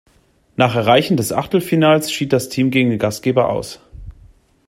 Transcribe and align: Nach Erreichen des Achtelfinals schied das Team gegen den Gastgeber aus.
Nach 0.55 0.73
Erreichen 0.75 1.15
des 1.15 1.31
Achtelfinals 1.31 2.11
schied 2.11 2.33
das 2.33 2.49
Team 2.49 2.71
gegen 2.71 2.89
den 2.89 2.97
Gastgeber 2.97 3.49
aus. 3.49 3.79